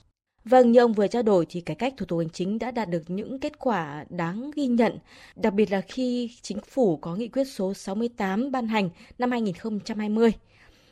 Vâng, 0.45 0.71
như 0.71 0.79
ông 0.79 0.93
vừa 0.93 1.07
trao 1.07 1.23
đổi 1.23 1.45
thì 1.49 1.61
cải 1.61 1.75
cách 1.75 1.93
thủ 1.97 2.05
tục 2.05 2.19
hành 2.19 2.29
chính 2.29 2.59
đã 2.59 2.71
đạt 2.71 2.89
được 2.89 3.03
những 3.07 3.39
kết 3.39 3.59
quả 3.59 4.05
đáng 4.09 4.51
ghi 4.55 4.67
nhận, 4.67 4.99
đặc 5.35 5.53
biệt 5.53 5.71
là 5.71 5.81
khi 5.81 6.31
chính 6.41 6.61
phủ 6.61 6.97
có 6.97 7.15
nghị 7.15 7.27
quyết 7.27 7.43
số 7.43 7.73
68 7.73 8.51
ban 8.51 8.67
hành 8.67 8.89
năm 9.17 9.31
2020. 9.31 10.31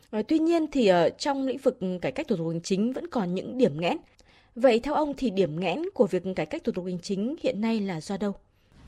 Ờ, 0.10 0.22
tuy 0.28 0.40
nhiên 0.40 0.66
thì 0.72 0.88
ở 0.88 1.10
trong 1.10 1.46
lĩnh 1.46 1.58
vực 1.58 1.80
cải 2.02 2.12
cách 2.12 2.28
thủ 2.28 2.36
tục 2.36 2.48
hành 2.52 2.62
chính 2.62 2.94
vẫn 2.94 3.08
còn 3.08 3.34
những 3.36 3.58
điểm 3.58 3.80
nghẽn. 3.80 3.98
Vậy 4.56 4.80
theo 4.80 4.94
ông 4.94 5.14
thì 5.18 5.30
điểm 5.30 5.60
nghẽn 5.60 5.82
của 5.94 6.08
việc 6.08 6.24
cải 6.36 6.46
cách 6.46 6.64
thủ 6.64 6.72
tục 6.72 6.86
hành 6.86 7.00
chính 7.00 7.36
hiện 7.44 7.62
nay 7.62 7.80
là 7.80 8.02
do 8.02 8.18
đâu? 8.18 8.34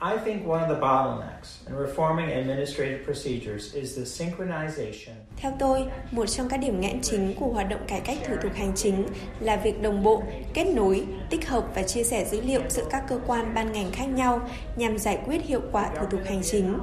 I 0.02 0.18
think 0.26 0.46
one 0.46 0.60
of 0.60 0.68
the 0.68 0.80
bottlenecks 0.80 1.64
in 1.68 1.76
reforming 1.76 2.30
administrative 2.34 3.06
procedures 3.06 3.74
is 3.74 3.96
the 3.96 4.04
synchronization. 4.04 5.25
Theo 5.38 5.52
tôi, 5.60 5.86
một 6.12 6.26
trong 6.26 6.50
các 6.50 6.58
điểm 6.58 6.82
nghẽn 6.82 7.02
chính 7.02 7.34
của 7.40 7.48
hoạt 7.48 7.70
động 7.70 7.80
cải 7.88 8.00
cách 8.00 8.18
thủ 8.28 8.36
tục 8.44 8.52
hành 8.56 8.72
chính 8.76 9.06
là 9.40 9.56
việc 9.56 9.82
đồng 9.82 10.04
bộ, 10.04 10.24
kết 10.54 10.68
nối, 10.68 11.06
tích 11.30 11.50
hợp 11.50 11.66
và 11.76 11.84
chia 11.84 12.04
sẻ 12.04 12.26
dữ 12.32 12.42
liệu 12.42 12.62
giữa 12.70 12.86
các 12.90 13.04
cơ 13.08 13.20
quan 13.28 13.54
ban 13.54 13.72
ngành 13.72 13.92
khác 13.92 14.06
nhau 14.06 14.42
nhằm 14.76 14.98
giải 14.98 15.20
quyết 15.26 15.46
hiệu 15.46 15.62
quả 15.72 15.90
thủ 16.00 16.06
tục 16.12 16.20
hành 16.26 16.42
chính. 16.44 16.78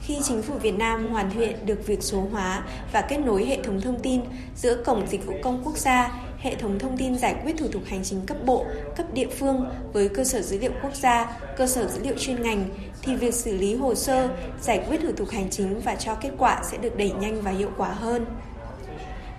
Khi 0.00 0.18
chính 0.24 0.42
phủ 0.42 0.54
Việt 0.54 0.78
Nam 0.78 1.08
hoàn 1.08 1.30
thiện 1.30 1.66
được 1.66 1.86
việc 1.86 2.02
số 2.02 2.20
hóa 2.32 2.62
và 2.92 3.00
kết 3.00 3.18
nối 3.18 3.44
hệ 3.46 3.62
thống 3.62 3.80
thông 3.80 4.00
tin 4.00 4.20
giữa 4.56 4.82
Cổng 4.84 5.06
Dịch 5.06 5.26
vụ 5.26 5.34
Công 5.42 5.62
Quốc 5.64 5.76
gia, 5.76 6.27
hệ 6.38 6.54
thống 6.54 6.78
thông 6.78 6.96
tin 6.96 7.18
giải 7.18 7.36
quyết 7.44 7.56
thủ 7.58 7.66
tục 7.72 7.82
hành 7.86 8.04
chính 8.04 8.26
cấp 8.26 8.36
bộ, 8.44 8.66
cấp 8.96 9.06
địa 9.14 9.28
phương 9.38 9.66
với 9.92 10.08
cơ 10.08 10.24
sở 10.24 10.42
dữ 10.42 10.58
liệu 10.58 10.72
quốc 10.82 10.94
gia, 10.94 11.40
cơ 11.56 11.66
sở 11.66 11.86
dữ 11.86 12.00
liệu 12.02 12.14
chuyên 12.18 12.42
ngành, 12.42 12.68
thì 13.02 13.16
việc 13.16 13.34
xử 13.34 13.56
lý 13.56 13.74
hồ 13.74 13.94
sơ, 13.94 14.28
giải 14.60 14.84
quyết 14.88 15.00
thủ 15.02 15.12
tục 15.16 15.28
hành 15.30 15.50
chính 15.50 15.80
và 15.80 15.94
cho 15.94 16.14
kết 16.14 16.30
quả 16.38 16.62
sẽ 16.64 16.78
được 16.78 16.96
đẩy 16.96 17.10
nhanh 17.10 17.42
và 17.42 17.50
hiệu 17.50 17.70
quả 17.76 17.88
hơn. 17.88 18.26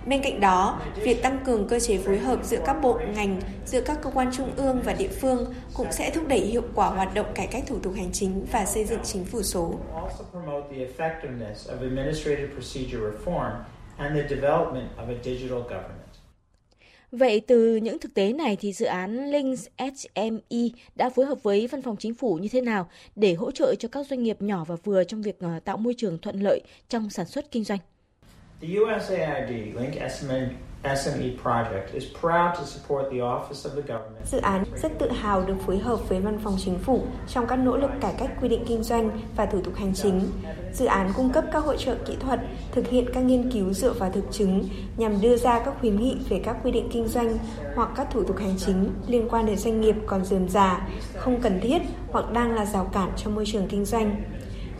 Bên 0.06 0.22
cạnh 0.22 0.40
đó, 0.40 0.80
việc 0.96 1.22
tăng 1.22 1.38
cường 1.44 1.68
cơ 1.68 1.80
chế 1.80 1.98
phối 1.98 2.18
hợp 2.18 2.44
giữa 2.44 2.58
các 2.66 2.76
bộ, 2.82 3.00
ngành, 3.14 3.40
giữa 3.66 3.80
các 3.80 3.98
cơ 4.02 4.10
quan 4.14 4.30
trung 4.36 4.50
ương 4.56 4.82
và 4.84 4.92
địa 4.92 5.08
phương 5.08 5.54
cũng 5.74 5.92
sẽ 5.92 6.10
thúc 6.10 6.28
đẩy 6.28 6.40
hiệu 6.40 6.62
quả 6.74 6.88
hoạt 6.88 7.14
động 7.14 7.26
cải 7.34 7.46
cách 7.46 7.62
thủ 7.66 7.78
tục 7.82 7.92
hành 7.96 8.12
chính 8.12 8.46
và 8.52 8.64
xây 8.64 8.84
dựng 8.84 9.00
chính 9.04 9.24
phủ 9.24 9.42
số. 9.42 9.74
Vậy 17.12 17.40
từ 17.46 17.76
những 17.76 17.98
thực 17.98 18.14
tế 18.14 18.32
này 18.32 18.56
thì 18.56 18.72
dự 18.72 18.86
án 18.86 19.30
Links 19.30 19.66
SME 19.78 20.68
đã 20.94 21.10
phối 21.10 21.26
hợp 21.26 21.42
với 21.42 21.66
Văn 21.66 21.82
phòng 21.82 21.96
Chính 21.96 22.14
phủ 22.14 22.34
như 22.34 22.48
thế 22.48 22.60
nào 22.60 22.88
để 23.16 23.34
hỗ 23.34 23.50
trợ 23.50 23.74
cho 23.78 23.88
các 23.88 24.06
doanh 24.06 24.22
nghiệp 24.22 24.42
nhỏ 24.42 24.64
và 24.64 24.76
vừa 24.84 25.04
trong 25.04 25.22
việc 25.22 25.38
ờ, 25.40 25.60
tạo 25.64 25.76
môi 25.76 25.94
trường 25.96 26.18
thuận 26.18 26.40
lợi 26.40 26.60
trong 26.88 27.10
sản 27.10 27.26
xuất 27.26 27.50
kinh 27.50 27.64
doanh? 27.64 27.78
The 28.60 28.68
USAID 28.68 29.74
Link 29.74 29.94
SME 30.10 30.48
SME 30.84 31.36
project 31.42 31.94
is 31.94 32.04
proud 32.20 32.54
to 32.54 32.64
support 32.64 33.10
the 33.10 33.18
Office 33.18 33.64
of 33.64 33.70
the 33.74 33.82
Government. 33.82 34.26
Dự 34.26 34.38
án 34.38 34.64
rất 34.82 34.92
tự 34.98 35.10
hào 35.10 35.42
được 35.42 35.54
phối 35.66 35.78
hợp 35.78 36.08
với 36.08 36.20
Văn 36.20 36.38
phòng 36.44 36.56
Chính 36.64 36.78
phủ 36.78 37.02
trong 37.28 37.46
các 37.46 37.56
nỗ 37.56 37.76
lực 37.76 37.90
cải 38.00 38.14
cách 38.18 38.30
quy 38.40 38.48
định 38.48 38.64
kinh 38.68 38.82
doanh 38.82 39.20
và 39.36 39.46
thủ 39.46 39.60
tục 39.64 39.74
hành 39.76 39.94
chính. 39.94 40.20
Dự 40.72 40.86
án 40.86 41.12
cung 41.16 41.32
cấp 41.32 41.44
các 41.52 41.58
hỗ 41.58 41.76
trợ 41.76 41.94
kỹ 42.06 42.16
thuật, 42.20 42.40
thực 42.72 42.88
hiện 42.88 43.06
các 43.14 43.20
nghiên 43.20 43.50
cứu 43.50 43.72
dựa 43.72 43.92
vào 43.92 44.10
thực 44.10 44.24
chứng 44.32 44.68
nhằm 44.96 45.20
đưa 45.20 45.36
ra 45.36 45.58
các 45.64 45.74
khuyến 45.80 45.96
nghị 45.96 46.16
về 46.28 46.40
các 46.44 46.56
quy 46.64 46.70
định 46.70 46.88
kinh 46.92 47.08
doanh 47.08 47.38
hoặc 47.74 47.88
các 47.96 48.08
thủ 48.10 48.22
tục 48.24 48.38
hành 48.38 48.54
chính 48.58 48.90
liên 49.06 49.28
quan 49.30 49.46
đến 49.46 49.56
doanh 49.56 49.80
nghiệp 49.80 49.94
còn 50.06 50.24
dườm 50.24 50.48
già, 50.48 50.88
không 51.16 51.40
cần 51.40 51.60
thiết 51.62 51.78
hoặc 52.10 52.32
đang 52.32 52.54
là 52.54 52.64
rào 52.64 52.90
cản 52.92 53.10
cho 53.16 53.30
môi 53.30 53.46
trường 53.46 53.68
kinh 53.68 53.84
doanh. 53.84 54.22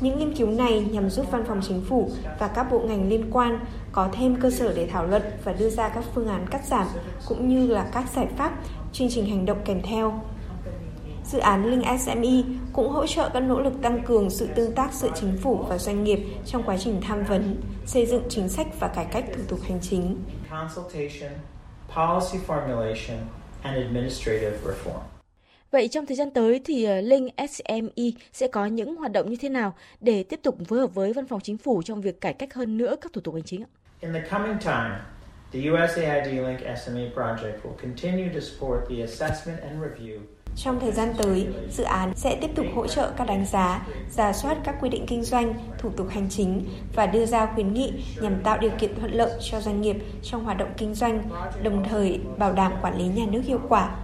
Những 0.00 0.18
nghiên 0.18 0.34
cứu 0.34 0.50
này 0.50 0.88
nhằm 0.90 1.10
giúp 1.10 1.26
Văn 1.30 1.44
phòng 1.48 1.60
Chính 1.68 1.82
phủ 1.88 2.10
và 2.38 2.48
các 2.48 2.66
bộ 2.70 2.78
ngành 2.78 3.08
liên 3.08 3.30
quan 3.32 3.60
có 3.92 4.08
thêm 4.12 4.40
cơ 4.40 4.50
sở 4.50 4.72
để 4.76 4.86
thảo 4.86 5.06
luận 5.06 5.22
và 5.44 5.52
đưa 5.52 5.70
ra 5.70 5.88
các 5.88 6.04
phương 6.14 6.28
án 6.28 6.46
cắt 6.50 6.64
giảm 6.64 6.86
cũng 7.26 7.48
như 7.48 7.66
là 7.66 7.90
các 7.92 8.04
giải 8.14 8.26
pháp, 8.36 8.52
chương 8.92 9.08
trình 9.10 9.26
hành 9.26 9.46
động 9.46 9.58
kèm 9.64 9.82
theo. 9.82 10.20
Dự 11.24 11.38
án 11.38 11.66
Link 11.66 12.00
SME 12.00 12.42
cũng 12.72 12.88
hỗ 12.88 13.06
trợ 13.06 13.30
các 13.32 13.40
nỗ 13.40 13.60
lực 13.60 13.72
tăng 13.82 14.02
cường 14.06 14.30
sự 14.30 14.48
tương 14.54 14.72
tác 14.72 14.92
giữa 14.92 15.08
chính 15.20 15.36
phủ 15.42 15.64
và 15.68 15.78
doanh 15.78 16.04
nghiệp 16.04 16.20
trong 16.46 16.62
quá 16.62 16.76
trình 16.78 17.00
tham 17.00 17.24
vấn, 17.24 17.56
xây 17.86 18.06
dựng 18.06 18.22
chính 18.28 18.48
sách 18.48 18.66
và 18.80 18.88
cải 18.88 19.04
cách 19.04 19.24
thủ 19.34 19.42
tục 19.48 19.58
hành 19.68 19.80
chính. 19.80 20.18
Consultation, 20.50 21.32
policy 21.96 22.38
formulation 22.46 23.18
and 23.62 23.76
administrative 23.76 24.56
reform. 24.64 25.19
Vậy 25.70 25.88
trong 25.88 26.06
thời 26.06 26.16
gian 26.16 26.30
tới 26.30 26.60
thì 26.64 26.84
ờ, 26.84 27.00
Link 27.00 27.30
SME 27.50 28.04
sẽ 28.32 28.48
có 28.48 28.66
những 28.66 28.96
hoạt 28.96 29.12
động 29.12 29.30
như 29.30 29.36
thế 29.40 29.48
nào 29.48 29.74
để 30.00 30.22
tiếp 30.22 30.40
tục 30.42 30.56
phối 30.68 30.78
hợp 30.78 30.94
với 30.94 31.12
Văn 31.12 31.26
phòng 31.26 31.40
Chính 31.40 31.58
phủ 31.58 31.82
trong 31.82 32.00
việc 32.00 32.20
cải 32.20 32.32
cách 32.34 32.54
hơn 32.54 32.78
nữa 32.78 32.96
các 33.00 33.12
thủ 33.12 33.20
tục 33.20 33.34
hành 33.34 33.44
chính 33.44 33.62
ạ? 33.62 33.68
In 34.00 34.12
the 34.12 34.22
coming 34.30 34.58
time, 34.58 34.98
the 35.52 35.60
USAID 35.70 36.26
Link 36.26 36.60
SME 36.60 37.10
project 37.14 37.60
will 37.62 37.76
continue 37.82 38.34
to 38.34 38.40
support 38.40 38.80
the 38.88 39.00
assessment 39.00 39.60
and 39.60 39.82
review 39.82 40.18
trong 40.56 40.80
thời 40.80 40.92
gian 40.92 41.14
tới, 41.18 41.46
dự 41.70 41.84
án 41.84 42.12
sẽ 42.16 42.38
tiếp 42.40 42.50
tục 42.54 42.66
hỗ 42.74 42.86
trợ 42.86 43.12
các 43.16 43.26
đánh 43.26 43.46
giá, 43.46 43.86
giả 44.10 44.32
soát 44.32 44.56
các 44.64 44.74
quy 44.80 44.88
định 44.88 45.06
kinh 45.06 45.22
doanh, 45.22 45.54
thủ 45.78 45.90
tục 45.96 46.06
hành 46.10 46.26
chính 46.30 46.64
và 46.94 47.06
đưa 47.06 47.26
ra 47.26 47.46
khuyến 47.54 47.72
nghị 47.72 47.92
nhằm 48.20 48.42
tạo 48.44 48.58
điều 48.58 48.70
kiện 48.78 49.00
thuận 49.00 49.12
lợi 49.12 49.30
cho 49.50 49.60
doanh 49.60 49.80
nghiệp 49.80 49.96
trong 50.22 50.44
hoạt 50.44 50.58
động 50.58 50.72
kinh 50.76 50.94
doanh, 50.94 51.22
đồng 51.62 51.84
thời 51.90 52.20
bảo 52.38 52.52
đảm 52.52 52.72
quản 52.82 52.98
lý 52.98 53.04
nhà 53.04 53.24
nước 53.30 53.42
hiệu 53.44 53.60
quả. 53.68 53.96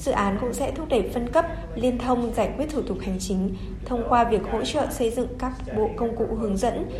Dự 0.00 0.12
án 0.12 0.38
cũng 0.40 0.52
sẽ 0.52 0.72
thúc 0.76 0.88
đẩy 0.88 1.10
phân 1.14 1.28
cấp, 1.28 1.46
liên 1.74 1.98
thông 1.98 2.34
giải 2.34 2.52
quyết 2.56 2.66
thủ 2.70 2.82
tục 2.82 2.98
hành 3.00 3.18
chính 3.18 3.56
thông 3.84 4.04
qua 4.08 4.24
việc 4.24 4.42
hỗ 4.52 4.64
trợ 4.64 4.86
xây 4.90 5.10
dựng 5.10 5.28
các 5.38 5.52
bộ 5.76 5.90
công 5.96 6.16
cụ 6.16 6.26
hướng 6.34 6.56
dẫn, 6.56 6.90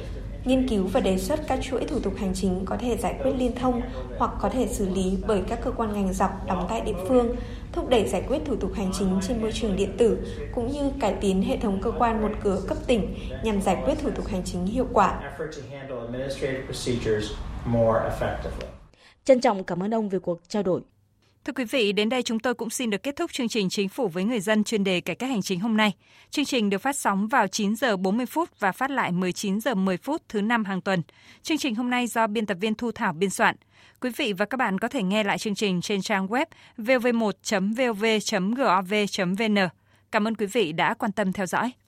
nghiên 0.45 0.69
cứu 0.69 0.87
và 0.87 1.01
đề 1.01 1.19
xuất 1.19 1.41
các 1.49 1.59
chuỗi 1.63 1.85
thủ 1.85 2.01
tục 2.01 2.13
hành 2.17 2.35
chính 2.35 2.65
có 2.65 2.77
thể 2.77 2.97
giải 2.97 3.15
quyết 3.23 3.33
liên 3.39 3.55
thông 3.55 3.83
hoặc 4.19 4.31
có 4.41 4.49
thể 4.49 4.67
xử 4.67 4.89
lý 4.89 5.19
bởi 5.27 5.43
các 5.49 5.59
cơ 5.65 5.71
quan 5.71 5.93
ngành 5.93 6.13
dọc 6.13 6.47
đóng 6.47 6.67
tại 6.69 6.81
địa 6.81 6.95
phương, 7.09 7.37
thúc 7.73 7.89
đẩy 7.89 8.09
giải 8.09 8.23
quyết 8.29 8.39
thủ 8.45 8.57
tục 8.57 8.73
hành 8.75 8.93
chính 8.99 9.21
trên 9.29 9.41
môi 9.41 9.53
trường 9.53 9.77
điện 9.77 9.95
tử 9.99 10.19
cũng 10.55 10.73
như 10.73 10.91
cải 11.01 11.15
tiến 11.21 11.43
hệ 11.43 11.57
thống 11.57 11.81
cơ 11.83 11.93
quan 11.99 12.23
một 12.23 12.33
cửa 12.43 12.63
cấp 12.69 12.79
tỉnh 12.87 13.15
nhằm 13.45 13.63
giải 13.63 13.83
quyết 13.85 13.95
thủ 14.03 14.11
tục 14.11 14.27
hành 14.27 14.43
chính 14.45 14.67
hiệu 14.67 14.87
quả. 14.93 15.21
Trân 19.25 19.41
trọng 19.41 19.65
cảm 19.65 19.83
ơn 19.83 19.95
ông 19.95 20.09
về 20.09 20.19
cuộc 20.19 20.41
trao 20.49 20.63
đổi. 20.63 20.81
Thưa 21.45 21.53
quý 21.53 21.65
vị, 21.65 21.93
đến 21.93 22.09
đây 22.09 22.23
chúng 22.23 22.39
tôi 22.39 22.55
cũng 22.55 22.71
xin 22.71 22.91
được 22.91 23.03
kết 23.03 23.17
thúc 23.17 23.33
chương 23.33 23.49
trình 23.49 23.69
Chính 23.69 23.89
phủ 23.89 24.09
với 24.09 24.25
người 24.25 24.41
dân 24.41 24.65
chuyên 24.65 24.85
đề 24.85 25.01
cải 25.01 25.17
cách 25.17 25.31
hành 25.31 25.43
chính 25.43 25.61
hôm 25.61 25.77
nay. 25.77 25.93
Chương 26.31 26.45
trình 26.45 26.71
được 26.71 26.79
phát 26.79 26.97
sóng 26.97 27.29
vào 27.29 27.47
9 27.47 27.77
giờ 27.77 27.97
40 27.97 28.27
phút 28.27 28.61
và 28.61 28.73
phát 28.73 28.91
lại 28.91 29.13
19 29.13 29.61
giờ 29.61 29.75
10 29.75 29.97
phút 29.97 30.23
thứ 30.29 30.41
năm 30.41 30.65
hàng 30.65 30.81
tuần. 30.81 31.03
Chương 31.43 31.59
trình 31.59 31.75
hôm 31.75 31.91
nay 31.91 32.07
do 32.07 32.27
biên 32.27 32.47
tập 32.47 32.57
viên 32.61 32.75
Thu 32.75 32.93
Thảo 32.93 33.13
biên 33.13 33.31
soạn. 33.31 33.57
Quý 34.01 34.11
vị 34.17 34.33
và 34.33 34.45
các 34.45 34.57
bạn 34.57 34.79
có 34.79 34.89
thể 34.89 35.03
nghe 35.03 35.25
lại 35.25 35.39
chương 35.39 35.55
trình 35.55 35.81
trên 35.81 36.03
trang 36.03 36.27
web 36.27 36.47
vv1.vov.gov.vn. 36.79 39.69
Cảm 40.13 40.29
ơn 40.29 40.35
quý 40.35 40.47
vị 40.47 40.73
đã 40.73 40.95
quan 40.95 41.13
tâm 41.13 41.33
theo 41.33 41.47
dõi. 41.47 41.73